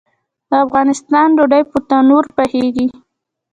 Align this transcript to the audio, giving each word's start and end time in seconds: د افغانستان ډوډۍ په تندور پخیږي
د 0.49 0.51
افغانستان 0.65 1.27
ډوډۍ 1.37 1.61
په 1.71 1.77
تندور 1.89 2.25
پخیږي 2.35 2.87